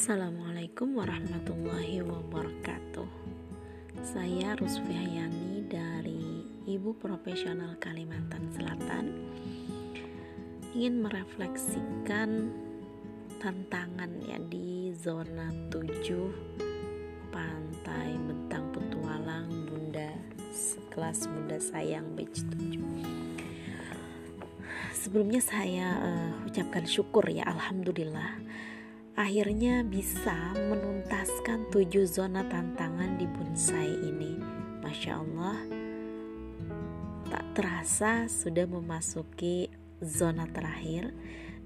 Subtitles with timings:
[0.00, 3.04] Assalamualaikum warahmatullahi wabarakatuh.
[4.00, 9.12] Saya Rusfi Hayani dari Ibu Profesional Kalimantan Selatan.
[10.72, 12.48] Ingin merefleksikan
[13.44, 20.16] tantangan ya di zona 7 Pantai Bentang Petualang Bunda
[20.88, 22.80] Kelas Bunda Sayang Beach 7
[24.96, 28.40] Sebelumnya saya uh, ucapkan syukur ya Alhamdulillah
[29.20, 34.40] akhirnya bisa menuntaskan tujuh zona tantangan di bonsai ini.
[34.80, 35.60] Masya Allah,
[37.28, 39.68] tak terasa sudah memasuki
[40.00, 41.12] zona terakhir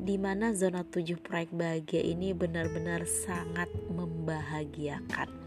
[0.00, 5.40] di mana zona tujuh proyek bahagia ini benar-benar sangat membahagiakan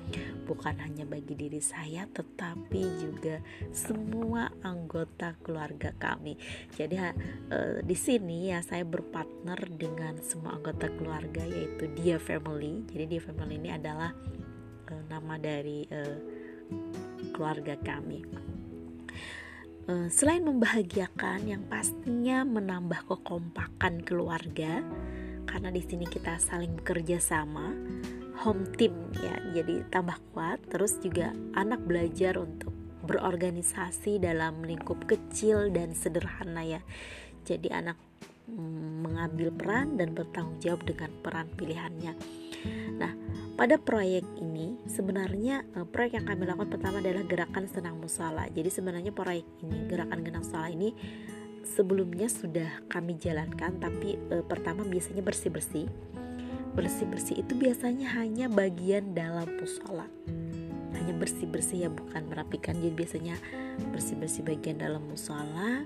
[0.43, 3.39] bukan hanya bagi diri saya tetapi juga
[3.71, 6.35] semua anggota keluarga kami.
[6.75, 12.83] Jadi uh, di sini ya saya berpartner dengan semua anggota keluarga yaitu Dia Family.
[12.91, 14.11] Jadi Dia Family ini adalah
[14.91, 16.17] uh, nama dari uh,
[17.31, 18.21] keluarga kami.
[19.83, 24.79] Uh, selain membahagiakan yang pastinya menambah kekompakan keluarga
[25.43, 27.75] karena di sini kita saling bekerja sama
[28.39, 32.71] home team ya jadi tambah kuat terus juga anak belajar untuk
[33.03, 36.81] berorganisasi dalam lingkup kecil dan sederhana ya.
[37.43, 37.99] Jadi anak
[38.47, 42.15] mm, mengambil peran dan bertanggung jawab dengan peran pilihannya
[42.97, 43.11] nah
[43.53, 48.69] pada proyek ini sebenarnya eh, proyek yang kami lakukan pertama adalah gerakan senang musala jadi
[48.69, 50.95] sebenarnya proyek ini gerakan genang musala ini
[51.63, 55.87] sebelumnya sudah kami jalankan tapi e, pertama biasanya bersih bersih
[56.73, 60.09] bersih-bersih itu biasanya hanya bagian dalam musola.
[60.93, 62.77] Hanya bersih-bersih ya bukan merapikan.
[62.81, 63.35] Jadi biasanya
[63.93, 65.85] bersih-bersih bagian dalam musola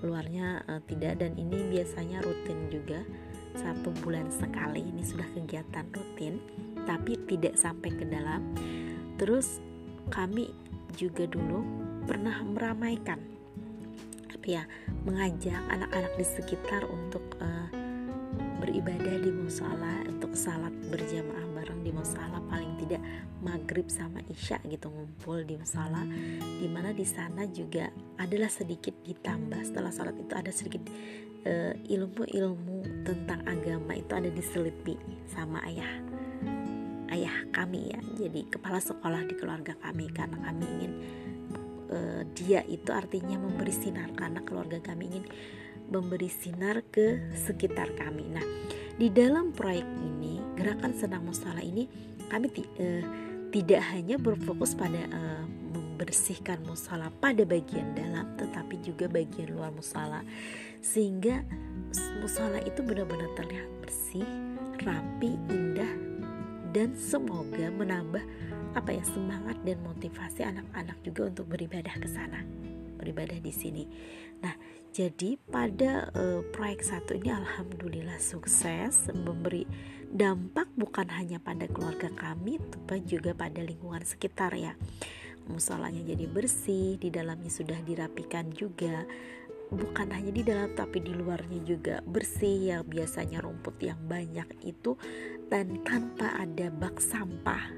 [0.00, 1.20] luarnya uh, tidak.
[1.20, 3.04] Dan ini biasanya rutin juga
[3.56, 6.40] satu bulan sekali ini sudah kegiatan rutin
[6.88, 8.42] tapi tidak sampai ke dalam.
[9.20, 9.60] Terus
[10.10, 10.50] kami
[10.96, 11.64] juga dulu
[12.04, 13.20] pernah meramaikan
[14.32, 14.64] apa ya
[15.06, 17.70] mengajak anak-anak di sekitar untuk uh,
[18.58, 22.98] beribadah di musola untuk salat berjamaah bareng di musola paling tidak
[23.38, 26.02] maghrib sama isya gitu ngumpul di musola
[26.42, 27.86] di mana di sana juga
[28.18, 29.62] adalah sedikit ditambah.
[29.62, 30.82] Setelah salat itu ada sedikit
[31.46, 34.98] uh, ilmu-ilmu tentang agama itu ada diselipi
[35.30, 36.02] sama ayah
[37.14, 38.00] ayah kami ya.
[38.18, 40.92] Jadi kepala sekolah di keluarga kami karena kami ingin
[41.94, 45.24] uh, dia itu artinya memberi sinar karena keluarga kami ingin
[45.92, 48.24] memberi sinar ke sekitar kami.
[48.32, 48.44] Nah,
[48.96, 51.84] di dalam proyek ini, gerakan senang musala ini
[52.32, 53.04] kami uh,
[53.52, 55.44] tidak hanya berfokus pada uh,
[55.76, 60.24] membersihkan musala pada bagian dalam, tetapi juga bagian luar musala,
[60.80, 61.44] sehingga
[62.24, 64.26] musala itu benar-benar terlihat bersih,
[64.80, 65.92] rapi, indah,
[66.72, 68.24] dan semoga menambah
[68.72, 72.40] apa ya semangat dan motivasi anak-anak juga untuk beribadah ke sana
[73.02, 73.84] beribadah di sini.
[74.38, 74.54] Nah,
[74.92, 79.64] jadi pada uh, proyek satu ini alhamdulillah sukses memberi
[80.12, 84.76] dampak bukan hanya pada keluarga kami, tapi juga pada lingkungan sekitar ya.
[85.48, 89.08] Musolanya jadi bersih, di dalamnya sudah dirapikan juga.
[89.72, 95.00] Bukan hanya di dalam tapi di luarnya juga bersih yang biasanya rumput yang banyak itu
[95.48, 97.72] dan tanpa ada bak sampah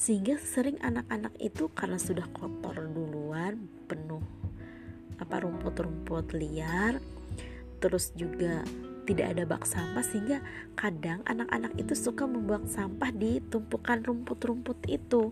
[0.00, 4.24] sehingga sering anak-anak itu karena sudah kotor duluan penuh
[5.16, 7.00] apa rumput-rumput liar
[7.80, 8.64] terus juga
[9.06, 10.38] tidak ada bak sampah sehingga
[10.74, 15.30] kadang anak-anak itu suka membuang sampah di tumpukan rumput-rumput itu.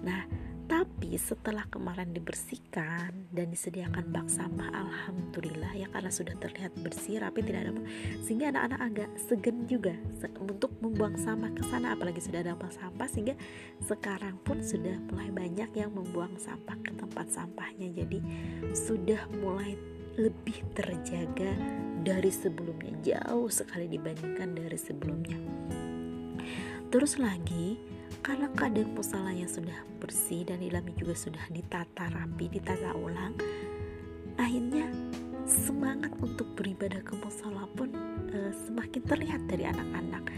[0.00, 0.24] Nah,
[0.70, 7.42] tapi setelah kemarin dibersihkan dan disediakan bak sampah, alhamdulillah ya karena sudah terlihat bersih, rapi,
[7.42, 7.82] tidak ada
[8.22, 9.98] sehingga anak-anak agak segen juga
[10.38, 13.34] untuk membuang sampah ke sana apalagi sudah ada bak sampah sehingga
[13.82, 17.90] sekarang pun sudah mulai banyak yang membuang sampah ke tempat sampahnya.
[17.90, 18.22] Jadi
[18.70, 19.74] sudah mulai
[20.14, 21.50] lebih terjaga
[22.06, 25.38] dari sebelumnya jauh sekali dibandingkan dari sebelumnya
[26.90, 27.78] terus lagi
[28.20, 33.34] karena keadaan musalanya sudah bersih dan dalamnya juga sudah ditata rapi ditata ulang
[34.40, 34.90] akhirnya
[35.50, 37.90] semangat untuk beribadah ke musala pun
[38.30, 40.30] uh, semakin terlihat dari anak-anak.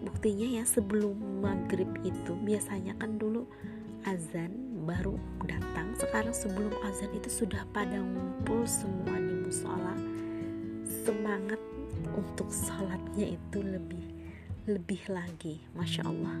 [0.00, 3.44] Buktinya ya sebelum maghrib itu biasanya kan dulu
[4.08, 5.92] azan baru datang.
[6.00, 9.92] Sekarang sebelum azan itu sudah pada ngumpul semua di musola.
[11.04, 11.60] Semangat
[12.16, 14.04] untuk sholatnya itu lebih
[14.64, 16.40] lebih lagi masya Allah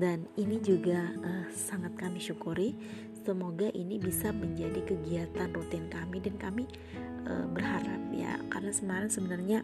[0.00, 2.72] dan ini juga uh, sangat kami syukuri.
[3.20, 6.64] Semoga ini bisa menjadi kegiatan rutin kami dan kami
[7.28, 8.40] uh, berharap ya.
[8.48, 9.60] Karena semalam sebenarnya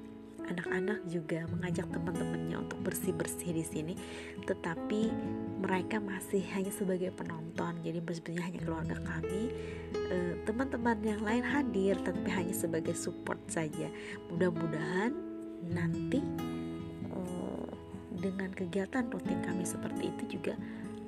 [0.46, 3.94] anak-anak juga mengajak teman-temannya untuk bersih-bersih di sini.
[4.44, 5.10] Tetapi
[5.64, 7.80] mereka masih hanya sebagai penonton.
[7.82, 9.50] Jadi bersihnya hanya keluarga kami.
[9.96, 13.90] Eh, teman-teman yang lain hadir tapi hanya sebagai support saja.
[14.30, 15.10] Mudah-mudahan
[15.66, 16.22] nanti
[18.26, 20.58] dengan kegiatan rutin kami seperti itu juga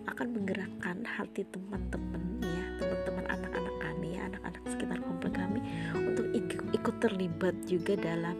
[0.07, 5.61] akan menggerakkan hati teman-teman ya teman-teman anak-anak kami ya anak-anak sekitar komplek kami
[5.99, 8.37] untuk ikut, ikut terlibat juga dalam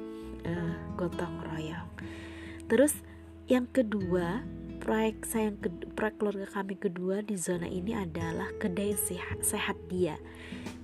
[0.47, 1.91] uh, gotong royong.
[2.71, 2.95] Terus
[3.51, 4.47] yang kedua
[4.79, 9.77] proyek saya yang kedua, proyek keluarga kami kedua di zona ini adalah kedai sehat, sehat
[9.91, 10.17] dia.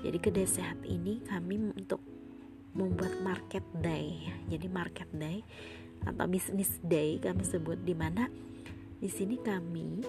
[0.03, 2.03] Jadi kedai sehat ini kami untuk
[2.75, 4.19] membuat market day
[4.51, 5.47] jadi market day
[6.05, 8.29] atau business day kami sebut di mana
[9.05, 10.01] di sini kami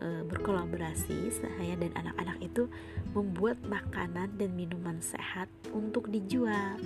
[0.00, 2.68] e, berkolaborasi saya dan anak-anak itu
[3.16, 6.76] membuat makanan dan minuman sehat untuk dijual.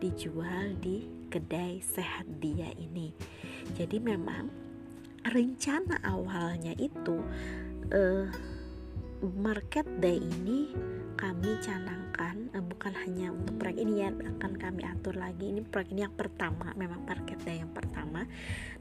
[0.00, 3.14] Dijual di kedai sehat dia ini.
[3.76, 4.50] Jadi memang
[5.22, 7.22] rencana awalnya itu
[7.92, 8.26] e,
[9.22, 10.74] market day ini
[11.14, 15.54] kami canangkan eh, bukan hanya untuk proyek ini ya akan kami atur lagi.
[15.54, 18.26] Ini proyek ini yang pertama memang market day yang pertama.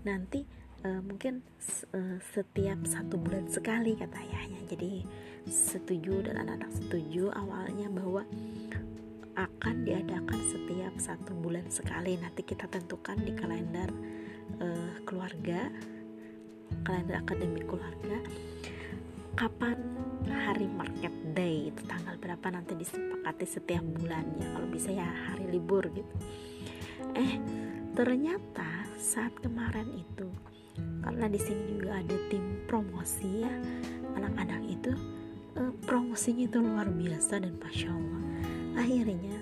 [0.02, 0.42] Nanti
[0.82, 1.46] uh, mungkin
[1.94, 4.66] uh, setiap satu bulan sekali kata ayahnya.
[4.66, 5.06] Jadi
[5.46, 8.26] setuju dan anak-anak setuju awalnya bahwa
[9.38, 12.18] akan diadakan setiap satu bulan sekali.
[12.18, 13.94] Nanti kita tentukan di kalender
[14.58, 15.70] uh, keluarga
[16.82, 18.18] kalender akademik keluarga
[19.36, 19.78] kapan
[20.28, 21.82] hari market day itu?
[21.88, 24.48] Tanggal berapa nanti disepakati setiap bulannya?
[24.52, 26.14] Kalau bisa ya hari libur gitu.
[27.16, 27.40] Eh
[27.96, 30.28] ternyata saat kemarin itu
[31.04, 33.54] karena di sini juga ada tim promosi ya
[34.16, 34.92] anak-anak itu
[35.60, 38.24] eh, promosinya itu luar biasa dan masya Allah.
[38.80, 39.38] Akhirnya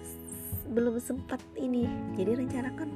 [0.69, 2.89] belum sempat ini jadi rencana kan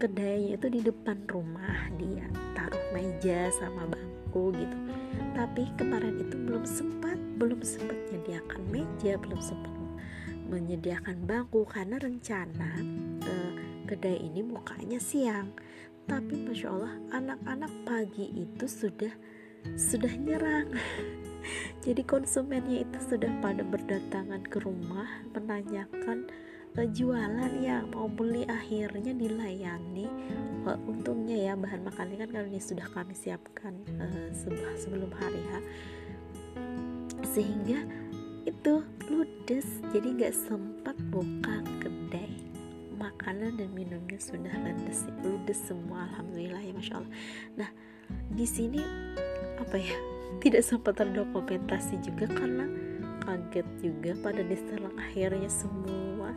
[0.00, 2.24] kedainya itu di depan rumah dia
[2.56, 4.83] taruh meja sama bangku gitu
[5.34, 9.74] tapi kemarin itu belum sempat belum sempat menyediakan meja belum sempat
[10.48, 12.78] menyediakan bangku karena rencana
[13.26, 13.52] eh,
[13.84, 15.52] kedai ini bukanya siang.
[16.04, 19.12] Tapi masya Allah anak-anak pagi itu sudah
[19.74, 20.68] sudah nyerang.
[21.84, 26.28] Jadi konsumennya itu sudah pada berdatangan ke rumah menanyakan
[26.82, 30.10] jualan ya mau beli akhirnya dilayani.
[30.66, 34.34] Uh, untungnya ya bahan makannya kan ini sudah kami siapkan uh,
[34.74, 35.52] sebelum hari H.
[37.22, 37.78] Sehingga
[38.42, 42.42] itu ludes jadi nggak sempat buka kedai
[42.98, 47.12] makanan dan minumnya sudah ludes ludes semua alhamdulillah ya masya Allah.
[47.54, 47.70] Nah
[48.34, 48.82] di sini
[49.62, 49.94] apa ya
[50.42, 52.83] tidak sempat terdokumentasi juga karena
[53.24, 56.36] kaget juga pada diselang akhirnya semua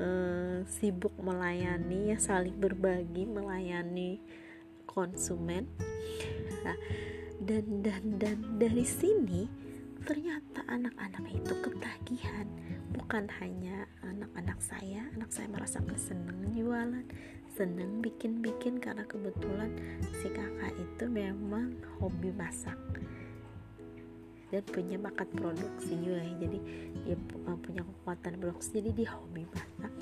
[0.00, 4.18] uh, sibuk melayani ya saling berbagi melayani
[4.88, 5.68] konsumen.
[6.64, 6.78] Nah,
[7.44, 9.46] dan dan dan dari sini
[10.02, 12.48] ternyata anak-anak itu ketagihan.
[12.88, 17.04] Bukan hanya anak-anak saya anak saya merasa seneng jualan
[17.58, 19.74] seneng bikin-bikin karena kebetulan
[20.22, 22.78] si kakak itu memang hobi masak
[24.48, 26.34] dan punya bakat produksi juga ya.
[26.44, 26.58] Jadi
[27.04, 27.16] dia
[27.60, 29.92] punya kekuatan produksi jadi dia hobi masak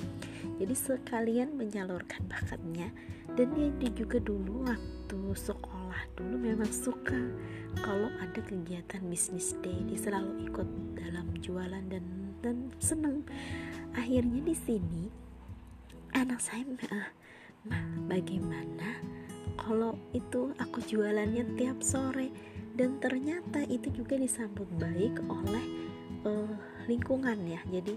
[0.57, 2.89] jadi sekalian menyalurkan bakatnya
[3.35, 7.19] dan dia juga dulu waktu sekolah dulu memang suka
[7.85, 9.77] kalau ada kegiatan bisnis day.
[9.85, 12.05] Dia selalu ikut dalam jualan dan
[12.41, 13.27] dan senang
[13.93, 15.05] akhirnya di sini
[16.17, 17.11] anak saya mah
[18.07, 19.03] bagaimana
[19.59, 22.31] kalau itu aku jualannya tiap sore
[22.77, 25.65] dan ternyata itu juga disambut baik oleh
[26.29, 26.53] uh,
[26.85, 27.61] lingkungan ya.
[27.73, 27.97] Jadi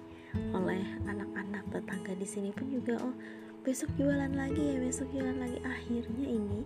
[0.56, 3.16] oleh anak-anak tetangga di sini pun juga oh
[3.60, 5.60] besok jualan lagi ya besok jualan lagi.
[5.68, 6.64] Akhirnya ini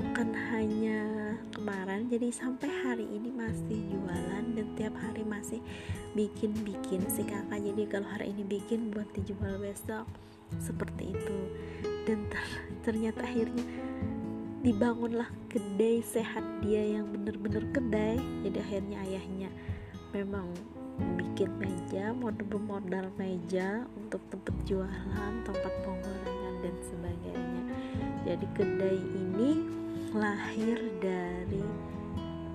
[0.00, 1.00] bukan hanya
[1.52, 5.60] kemarin jadi sampai hari ini masih jualan dan tiap hari masih
[6.16, 7.60] bikin-bikin si kakak.
[7.60, 10.08] Jadi kalau hari ini bikin buat dijual besok
[10.56, 11.38] seperti itu.
[12.08, 12.44] Dan ter
[12.86, 13.66] ternyata akhirnya
[14.66, 18.18] dibangunlah kedai sehat dia yang bener-bener kedai.
[18.42, 19.50] Jadi akhirnya ayahnya
[20.10, 20.50] memang
[21.14, 27.62] bikin meja model modal meja untuk tempat jualan tempat penggorengan dan sebagainya.
[28.26, 29.50] Jadi kedai ini
[30.10, 31.62] lahir dari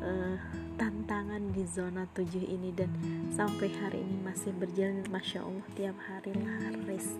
[0.03, 0.35] uh,
[0.75, 2.91] tantangan di zona 7 ini dan
[3.31, 5.07] sampai hari ini masih berjalan.
[5.07, 7.15] Masya Allah tiap hari laris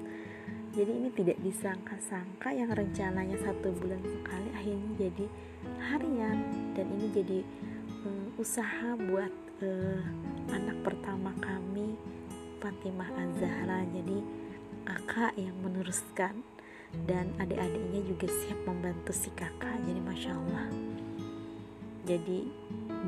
[0.72, 5.25] jadi ini tidak disangka-sangka yang rencananya satu bulan sekali akhirnya jadi
[5.84, 6.38] harian.
[6.72, 7.40] Dan ini jadi
[8.08, 10.00] um, usaha buat uh,
[10.56, 12.00] anak pertama kami
[12.63, 13.84] Fatimah Azahra.
[13.92, 14.24] Jadi
[14.88, 16.40] kakak yang meneruskan
[17.04, 19.75] dan adik-adiknya juga siap membantu si kakak.
[19.84, 20.72] Jadi masya Allah.
[22.08, 22.48] Jadi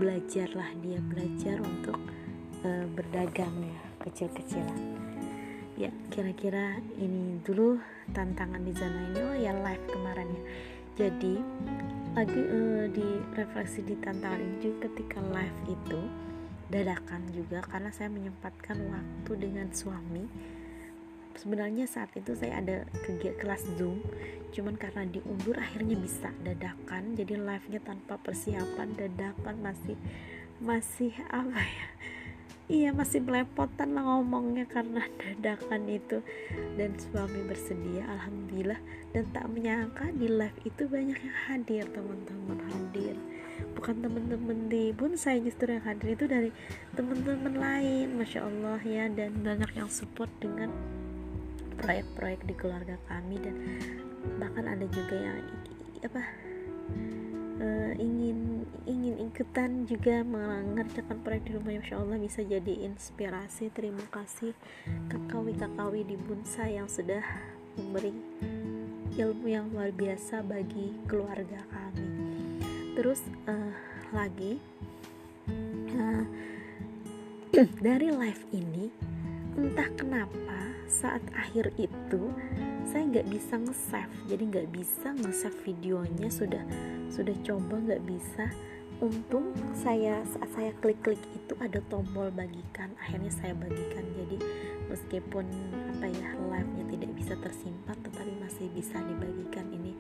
[0.04, 1.96] belajarlah dia belajar untuk
[2.68, 4.93] uh, berdagang ya kecil-kecilan
[5.84, 7.76] ya kira-kira ini dulu
[8.16, 10.44] tantangan di zona ini oh ya live kemarin ya.
[10.94, 11.34] Jadi
[12.14, 16.00] lagi uh, di refleksi di tantangan ini juga ketika live itu
[16.72, 20.24] dadakan juga karena saya menyempatkan waktu dengan suami.
[21.34, 24.00] Sebenarnya saat itu saya ada kegiatan kelas zoom
[24.54, 27.18] cuman karena diundur akhirnya bisa dadakan.
[27.18, 29.98] Jadi live nya tanpa persiapan dadakan masih
[30.62, 31.88] masih apa ya
[32.72, 36.24] iya masih melepotan lah ngomongnya karena dadakan itu.
[36.80, 38.80] Dan suami bersedia alhamdulillah.
[39.12, 43.16] Dan tak menyangka di live itu banyak yang hadir teman-teman hadir.
[43.78, 46.50] Bukan teman-teman di saya justru yang hadir itu dari
[46.98, 49.06] teman-teman lain masya Allah ya.
[49.12, 50.72] Dan banyak yang support dengan
[51.82, 53.38] proyek-proyek di keluarga kami.
[53.42, 53.56] Dan
[54.40, 55.40] bahkan ada juga yang
[56.04, 56.22] apa
[57.60, 63.70] uh, ingin ingin ikutan juga mengerjakan proyek di rumah Masya Allah bisa jadi inspirasi.
[63.74, 64.56] Terima kasih
[65.12, 67.24] kakawi-kakawi di Bunsa yang sudah
[67.78, 68.14] memberi
[69.14, 72.08] ilmu yang luar biasa bagi keluarga kami.
[72.94, 73.74] Terus uh,
[74.14, 74.58] lagi
[75.94, 76.26] uh,
[77.86, 78.90] dari live ini
[79.54, 80.58] entah kenapa
[80.90, 82.34] saat akhir itu
[82.90, 84.14] saya nggak bisa nge-save.
[84.30, 86.64] Jadi nggak bisa nge-save videonya sudah
[87.14, 88.50] sudah coba nggak bisa
[88.98, 94.38] untung saya saat saya klik-klik itu ada tombol bagikan akhirnya saya bagikan jadi
[94.90, 95.46] meskipun
[95.94, 99.94] apa ya live-nya tidak bisa tersimpan tetapi masih bisa dibagikan ini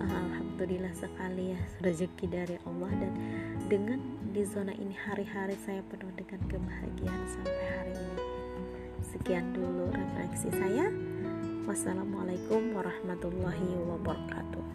[0.00, 3.12] alhamdulillah sekali ya rezeki dari Allah dan
[3.68, 4.00] dengan
[4.32, 8.38] di zona ini hari-hari saya penuh dengan kebahagiaan sampai hari ini
[9.08, 10.92] Sekian dulu refleksi saya.
[11.64, 14.67] Wassalamualaikum warahmatullahi wabarakatuh.